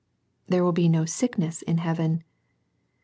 [0.47, 2.23] There will be no sickness in heaven.